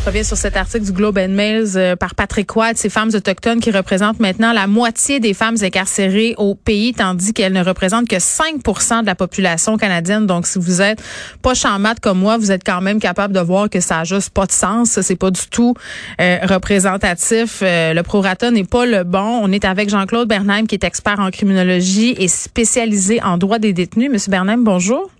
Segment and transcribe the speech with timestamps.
[0.00, 3.10] Je reviens sur cet article du Globe and Mail euh, par Patrick Watt, ces femmes
[3.12, 8.08] autochtones qui représentent maintenant la moitié des femmes incarcérées au pays, tandis qu'elles ne représentent
[8.08, 10.26] que 5% de la population canadienne.
[10.26, 11.02] Donc, si vous êtes
[11.42, 14.30] pas chamade comme moi, vous êtes quand même capable de voir que ça a juste
[14.30, 15.00] pas de sens.
[15.02, 15.74] C'est pas du tout
[16.20, 17.60] euh, représentatif.
[17.62, 19.40] Euh, le prorata n'est pas le bon.
[19.42, 23.72] On est avec Jean-Claude Bernheim, qui est expert en criminologie et spécialisé en droit des
[23.72, 24.10] détenus.
[24.10, 25.10] Monsieur Bernheim, bonjour.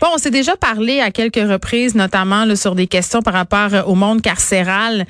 [0.00, 3.74] Bon, on s'est déjà parlé à quelques reprises, notamment là, sur des questions par rapport
[3.74, 5.04] euh, au monde carcéral.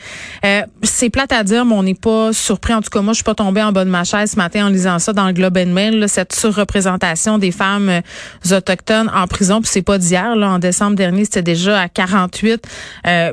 [0.45, 2.72] Euh, c'est plate à dire, mais on n'est pas surpris.
[2.74, 4.66] En tout cas, moi, je suis pas tombée en bas de ma chaise ce matin
[4.66, 9.27] en lisant ça dans le Globe and Mail, cette surreprésentation des femmes euh, autochtones en
[9.27, 9.60] prison.
[9.60, 10.34] Puis c'est pas d'hier.
[10.42, 12.58] En décembre dernier, c'était déjà à 48%
[13.06, 13.33] euh,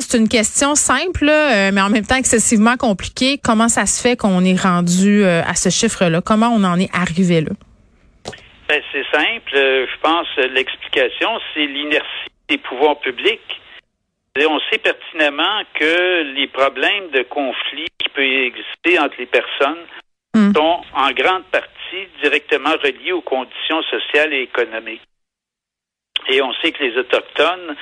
[0.00, 1.30] C'est une question simple,
[1.72, 3.40] mais en même temps excessivement compliquée.
[3.42, 6.20] Comment ça se fait qu'on est rendu à ce chiffre-là?
[6.20, 7.50] Comment on en est arrivé là?
[8.68, 9.56] Ben, c'est simple.
[9.56, 13.60] Euh, je pense l'explication, c'est l'inertie des pouvoirs publics.
[14.36, 19.86] on sait pertinemment que les problèmes de conflit qui peuvent exister entre les personnes
[20.34, 20.52] hmm.
[20.54, 25.02] sont en grande partie directement reliés aux conditions sociales et économiques.
[26.28, 27.76] Et on sait que les Autochtones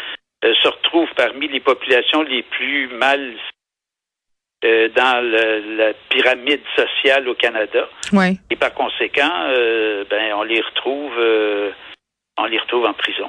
[0.44, 3.34] euh, se retrouvent parmi les populations les plus mal
[4.64, 5.20] euh, dans
[5.76, 7.88] la pyramide sociale au Canada.
[8.12, 8.36] Ouais.
[8.48, 11.72] Et par conséquent, euh, ben on les retrouve, euh,
[12.38, 13.28] on les retrouve en prison.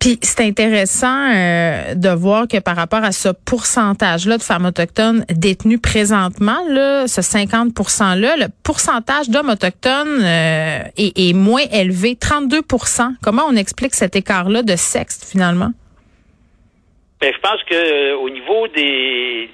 [0.00, 5.78] Puis c'est intéressant de voir que par rapport à ce pourcentage-là de femmes autochtones détenues
[5.78, 13.42] présentement, là, ce 50 %-là, le pourcentage d'hommes autochtones est, est, moins élevé, 32% Comment
[13.46, 15.72] on explique cet écart-là de sexe finalement?
[17.20, 19.50] Ben, je pense que au niveau des,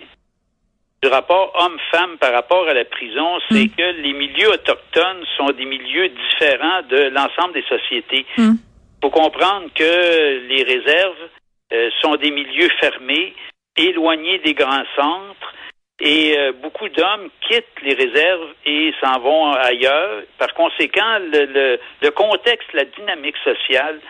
[1.02, 3.76] du rapport homme-femme par rapport à la prison, c'est hmm.
[3.76, 8.24] que les milieux autochtones sont des milieux différents de l'ensemble des sociétés.
[8.38, 8.58] Il hmm.
[9.02, 11.28] faut comprendre que les réserves
[11.72, 13.34] euh, sont des milieux fermés,
[13.76, 15.54] éloignés des grands centres,
[16.00, 20.22] et euh, beaucoup d'hommes quittent les réserves et s'en vont ailleurs.
[20.38, 24.00] Par conséquent, le, le, contexte, la dynamique sociale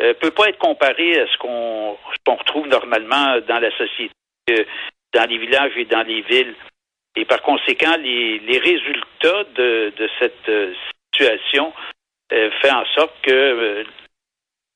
[0.00, 1.96] euh, peut pas être comparé à ce qu'on
[2.26, 4.12] retrouve normalement dans la société
[5.14, 6.54] dans les villages et dans les villes.
[7.16, 10.74] Et par conséquent, les, les résultats de, de cette euh,
[11.12, 11.72] situation
[12.32, 13.84] euh, fait en sorte que euh,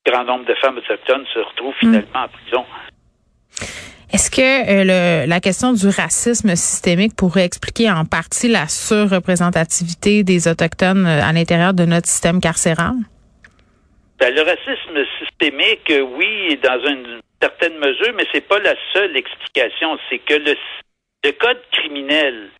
[0.06, 1.92] grand nombre de femmes autochtones se retrouvent hmm.
[1.92, 2.64] finalement en prison.
[4.12, 10.48] Est-ce que le, la question du racisme systémique pourrait expliquer en partie la surreprésentativité des
[10.48, 12.94] Autochtones à l'intérieur de notre système carcéral?
[14.20, 19.98] Ben, le racisme systémique, oui, dans une certaines mesures, mais c'est pas la seule explication.
[20.08, 20.54] C'est que le,
[21.24, 22.50] le code criminel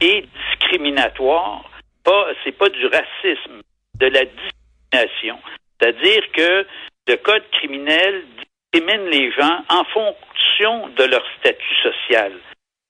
[0.00, 1.64] est discriminatoire.
[2.04, 3.62] Pas, c'est pas du racisme,
[3.96, 5.38] de la discrimination.
[5.80, 6.66] C'est-à-dire que
[7.08, 8.24] le code criminel
[8.72, 12.32] discrimine les gens en fonction de leur statut social.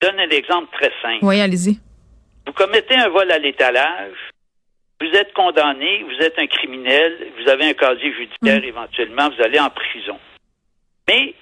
[0.00, 1.24] Je donne un exemple très simple.
[1.24, 1.78] Oui, allez-y.
[2.46, 4.16] Vous commettez un vol à l'étalage,
[5.00, 8.64] vous êtes condamné, vous êtes un criminel, vous avez un casier judiciaire mm.
[8.64, 10.19] éventuellement, vous allez en prison.
[11.09, 11.34] Mais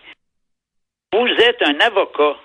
[1.12, 2.36] vous êtes un avocat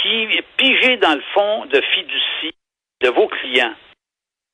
[0.00, 2.54] qui est pigé dans le fond de fiducie
[3.02, 3.74] de vos clients.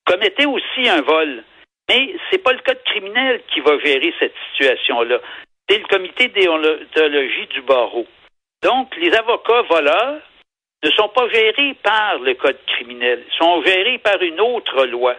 [0.05, 1.45] Commettez aussi un vol.
[1.89, 5.19] Mais ce n'est pas le code criminel qui va gérer cette situation-là.
[5.69, 8.07] C'est le comité déontologie du barreau.
[8.63, 10.21] Donc, les avocats voleurs
[10.85, 15.17] ne sont pas gérés par le code criminel, ils sont gérés par une autre loi.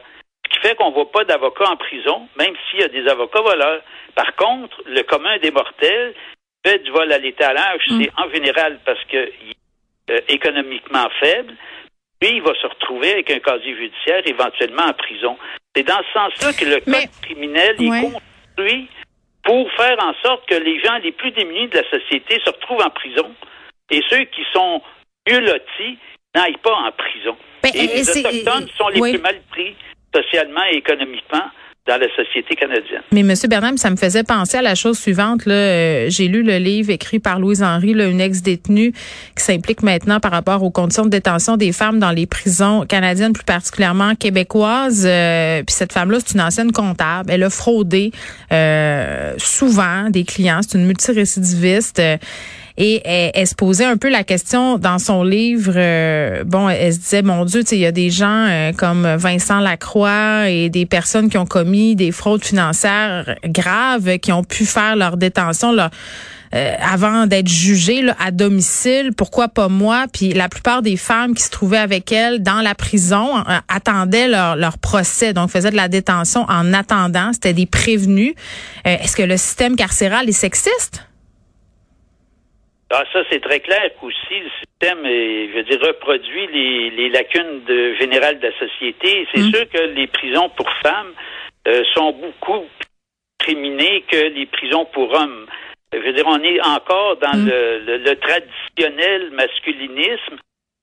[0.61, 3.81] Fait qu'on ne voit pas d'avocats en prison, même s'il y a des avocats voleurs.
[4.15, 6.13] Par contre, le commun des mortels,
[6.65, 8.01] fait du vol à l'étalage, mm.
[8.01, 9.55] c'est en général parce que est
[10.11, 11.53] euh, économiquement faible,
[12.19, 15.37] puis il va se retrouver avec un casier judiciaire, éventuellement en prison.
[15.75, 18.87] C'est dans ce sens-là que le code criminel est construit
[19.43, 22.83] pour faire en sorte que les gens les plus démunis de la société se retrouvent
[22.85, 23.33] en prison
[23.89, 24.81] et ceux qui sont
[25.27, 25.97] mieux lotis
[26.35, 27.35] n'aillent pas en prison.
[27.63, 29.75] Ben, et les Autochtones sont les plus mal pris
[30.13, 31.49] socialement et économiquement
[31.87, 33.01] dans la société canadienne.
[33.11, 35.47] Mais Monsieur Bernard, ça me faisait penser à la chose suivante.
[35.47, 39.81] Là, euh, j'ai lu le livre écrit par Louise Henry, là, une ex-détenue qui s'implique
[39.81, 44.13] maintenant par rapport aux conditions de détention des femmes dans les prisons canadiennes, plus particulièrement
[44.13, 45.05] québécoises.
[45.07, 47.31] Euh, puis cette femme-là, c'est une ancienne comptable.
[47.31, 48.11] Elle a fraudé
[48.51, 50.59] euh, souvent des clients.
[50.61, 51.99] C'est une multirécidiviste.
[52.83, 55.73] Et elle, se posait un peu la question dans son livre.
[55.75, 59.59] Euh, bon, elle se disait, mon Dieu, il y a des gens euh, comme Vincent
[59.59, 64.95] Lacroix et des personnes qui ont commis des fraudes financières graves, qui ont pu faire
[64.95, 69.11] leur détention, euh, avant d'être jugée à domicile.
[69.15, 70.07] Pourquoi pas moi?
[70.11, 74.27] Puis la plupart des femmes qui se trouvaient avec elle dans la prison euh, attendaient
[74.27, 77.31] leur, leur procès, donc faisaient de la détention en attendant.
[77.31, 78.33] C'était des prévenus.
[78.85, 81.03] Est-ce que le système carcéral est sexiste?
[82.93, 87.63] Ah, ça, c'est très clair qu'aussi le système, je veux dire, reproduit les, les lacunes
[87.65, 89.27] de, générales de la société.
[89.33, 89.53] C'est mm.
[89.53, 91.13] sûr que les prisons pour femmes
[91.67, 92.65] euh, sont beaucoup
[93.39, 95.45] criminés que les prisons pour hommes.
[95.93, 97.47] Je veux dire, on est encore dans mm.
[97.47, 100.37] le, le, traditionnel masculinisme.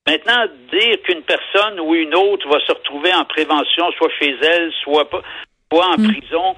[0.06, 4.72] Maintenant, dire qu'une personne ou une autre va se retrouver en prévention, soit chez elle,
[4.82, 5.08] soit,
[5.70, 6.12] soit en mm.
[6.14, 6.56] prison,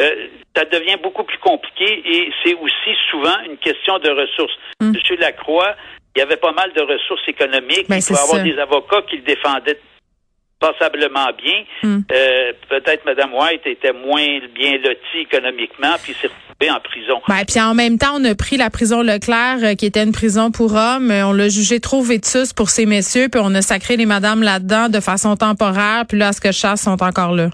[0.00, 0.26] euh,
[0.56, 4.56] ça devient beaucoup plus compliqué et c'est aussi souvent une question de ressources.
[4.80, 4.92] Mm.
[4.92, 5.74] Monsieur Lacroix,
[6.16, 7.86] il y avait pas mal de ressources économiques.
[7.88, 9.78] Ben, il faut avoir des avocats qui le défendaient
[10.60, 11.64] passablement bien.
[11.82, 12.00] Hmm.
[12.12, 17.20] Euh, peut-être Mme White était moins bien lotie économiquement, puis s'est retrouvée en prison.
[17.26, 20.12] Ben, puis en même temps, on a pris la prison Leclerc, euh, qui était une
[20.12, 21.10] prison pour hommes.
[21.10, 24.90] On l'a jugé trop vétus pour ces messieurs, puis on a sacré les madames là-dedans
[24.90, 27.48] de façon temporaire, puis là, ce que je chasse sont encore là.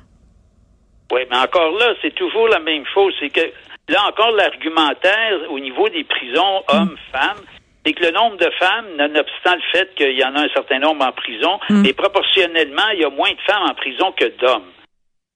[1.12, 3.14] Oui, mais encore là, c'est toujours la même chose.
[3.20, 3.52] C'est que
[3.88, 7.44] là encore, l'argumentaire au niveau des prisons hommes-femmes,
[7.84, 10.80] c'est que le nombre de femmes, nonobstant le fait qu'il y en a un certain
[10.80, 11.82] nombre en prison, mm.
[11.82, 14.72] mais proportionnellement, il y a moins de femmes en prison que d'hommes.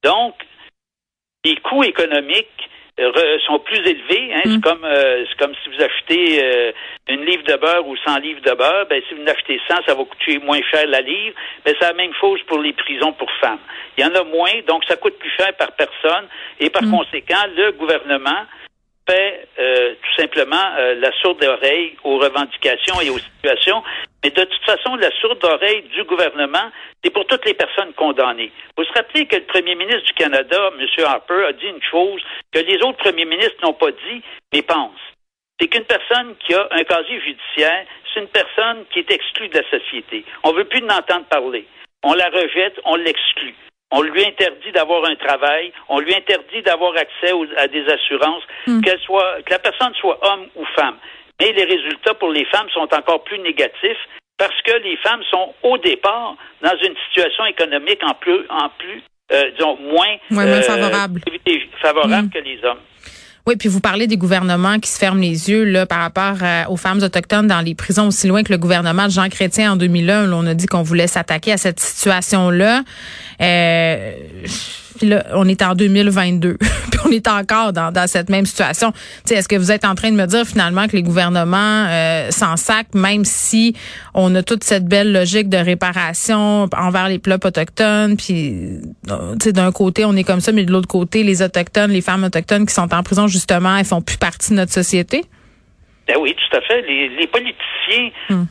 [0.03, 0.35] Donc,
[1.45, 2.69] les coûts économiques
[3.47, 4.33] sont plus élevés.
[4.35, 4.41] Hein.
[4.45, 4.61] C'est mm.
[4.61, 6.73] comme euh, c'est comme si vous achetez euh,
[7.09, 8.87] une livre de beurre ou 100 livres de beurre.
[8.89, 11.35] Ben, si vous en achetez 100, ça va coûter moins cher la livre.
[11.65, 13.59] Ben, c'est la même chose pour les prisons pour femmes.
[13.97, 16.27] Il y en a moins, donc ça coûte plus cher par personne.
[16.59, 16.91] Et par mm.
[16.91, 18.47] conséquent, le gouvernement
[19.13, 23.83] euh, tout simplement euh, la sourde oreille aux revendications et aux situations.
[24.23, 26.71] Mais de toute façon, la sourde oreille du gouvernement,
[27.03, 28.53] c'est pour toutes les personnes condamnées.
[28.77, 30.87] Vous vous rappelez que le premier ministre du Canada, M.
[31.05, 32.23] Harper, a dit une chose
[32.53, 34.23] que les autres premiers ministres n'ont pas dit,
[34.53, 34.99] mais pensent.
[35.61, 39.59] C'est qu'une personne qui a un casier judiciaire, c'est une personne qui est exclue de
[39.59, 40.25] la société.
[40.43, 41.67] On ne veut plus l'entendre parler.
[42.03, 43.55] On la rejette, on l'exclut.
[43.91, 48.81] On lui interdit d'avoir un travail, on lui interdit d'avoir accès à des assurances, hmm.
[48.83, 50.97] qu'elle soit, que la personne soit homme ou femme.
[51.41, 53.99] Mais les résultats pour les femmes sont encore plus négatifs
[54.37, 59.03] parce que les femmes sont au départ dans une situation économique en plus, en plus,
[59.33, 61.21] euh, disons moins, euh, favorable,
[61.83, 62.31] favorable hmm.
[62.31, 62.81] que les hommes.
[63.51, 66.37] Oui, puis vous parlez des gouvernements qui se ferment les yeux là par rapport
[66.69, 69.77] aux femmes autochtones dans les prisons aussi loin que le gouvernement de Jean Chrétien en
[69.77, 70.33] 2001.
[70.33, 72.85] on a dit qu'on voulait s'attaquer à cette situation-là.
[73.41, 74.13] Euh,
[75.01, 76.59] puis là, on est en 2022,
[76.91, 78.93] puis on est encore dans, dans cette même situation.
[79.31, 82.57] Est-ce que vous êtes en train de me dire finalement que les gouvernements euh, s'en
[82.57, 83.75] sacent, même si
[84.13, 88.79] on a toute cette belle logique de réparation envers les peuples autochtones, puis
[89.11, 92.25] euh, d'un côté on est comme ça, mais de l'autre côté les autochtones, les femmes
[92.25, 95.25] autochtones qui sont en prison justement, elles font plus partie de notre société?
[96.07, 96.83] Ben oui, tout à fait.
[96.83, 98.45] Les, politiciens hmm.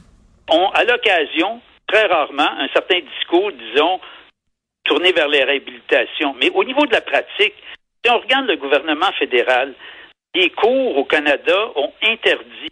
[0.49, 3.99] ont à l'occasion, très rarement, un certain discours, disons,
[4.89, 6.35] tourner vers les réhabilitations.
[6.41, 7.53] Mais au niveau de la pratique,
[8.03, 9.73] si on regarde le gouvernement fédéral,
[10.35, 12.69] les cours au Canada ont interdit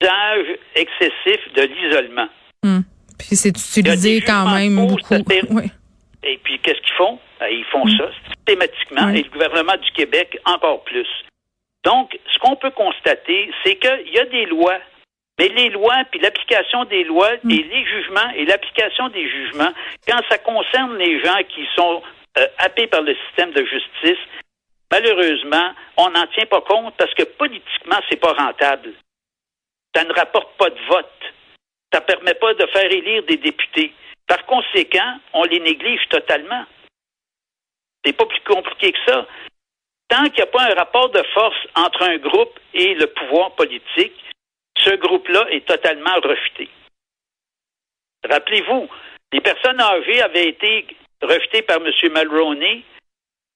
[0.00, 2.28] l'usage excessif de l'isolement.
[2.64, 2.80] Hmm.
[3.18, 5.14] Puis c'est utilisé quand même beaucoup.
[6.24, 7.18] Et puis qu'est-ce qu'ils font?
[7.40, 7.98] Ben, ils font hmm.
[7.98, 11.08] ça systématiquement et le gouvernement du Québec encore plus.
[11.84, 14.78] Donc, ce qu'on peut constater, c'est qu'il y a des lois
[15.42, 17.50] mais les lois, puis l'application des lois mm.
[17.50, 19.72] et les jugements et l'application des jugements,
[20.06, 22.02] quand ça concerne les gens qui sont
[22.38, 24.22] euh, happés par le système de justice,
[24.90, 28.92] malheureusement, on n'en tient pas compte parce que politiquement, c'est pas rentable.
[29.94, 31.32] Ça ne rapporte pas de vote.
[31.92, 33.92] Ça ne permet pas de faire élire des députés.
[34.28, 36.64] Par conséquent, on les néglige totalement.
[38.04, 39.26] C'est pas plus compliqué que ça.
[40.08, 43.54] Tant qu'il n'y a pas un rapport de force entre un groupe et le pouvoir
[43.54, 44.14] politique,
[44.84, 46.68] ce groupe-là est totalement rejeté.
[48.28, 48.88] Rappelez-vous,
[49.32, 50.86] les personnes âgées avaient été
[51.22, 51.90] rejetées par M.
[52.14, 52.82] Mulroney.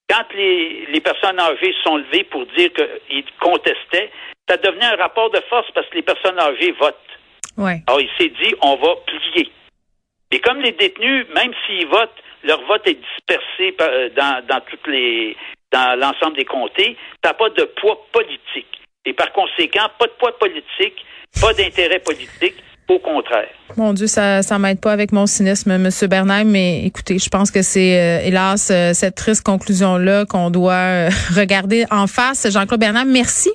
[0.09, 4.09] Quand les, personnes âgées se sont levées pour dire qu'ils contestaient,
[4.47, 6.95] ça devenait un rapport de force parce que les personnes âgées votent.
[7.87, 9.51] Alors, il s'est dit, on va plier.
[10.31, 14.87] Et comme les détenus, même s'ils votent, leur vote est dispersé euh, dans, dans toutes
[14.87, 15.35] les
[15.71, 18.81] dans l'ensemble des comtés, ça n'a pas de poids politique.
[19.07, 21.05] Et par conséquent, pas de poids politique,
[21.39, 22.55] pas d'intérêt politique.
[22.89, 23.49] Au contraire.
[23.75, 25.89] Mon Dieu, ça ça m'aide pas avec mon cynisme, M.
[26.09, 30.71] Bernheim, mais écoutez, je pense que c'est euh, hélas euh, cette triste conclusion-là qu'on doit
[30.71, 32.49] euh, regarder en face.
[32.49, 33.49] Jean-Claude Bernheim, merci.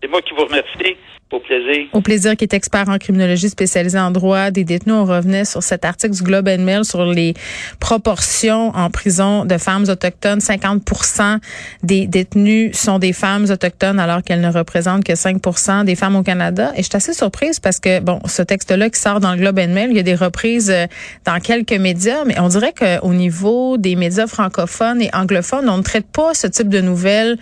[0.00, 0.96] C'est moi qui vous remercie.
[1.30, 1.86] Au plaisir.
[1.92, 4.94] Au plaisir, qui est expert en criminologie spécialisé en droit des détenus.
[4.94, 7.34] On revenait sur cet article du Globe and Mail sur les
[7.80, 10.38] proportions en prison de femmes autochtones.
[10.38, 11.38] 50%
[11.82, 16.22] des détenus sont des femmes autochtones alors qu'elles ne représentent que 5% des femmes au
[16.22, 16.72] Canada.
[16.76, 19.58] Et je suis assez surprise parce que, bon, ce texte-là qui sort dans le Globe
[19.58, 20.86] and Mail, il y a des reprises euh,
[21.26, 25.82] dans quelques médias, mais on dirait qu'au niveau des médias francophones et anglophones, on ne
[25.82, 27.36] traite pas ce type de nouvelles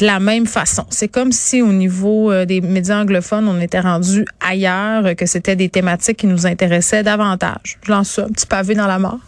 [0.00, 0.84] de la même façon.
[0.88, 5.56] C'est comme si au niveau euh, des médias anglophones, on était rendu ailleurs, que c'était
[5.56, 7.78] des thématiques qui nous intéressaient davantage.
[7.82, 9.18] Je lance ça, un petit pavé dans la mort.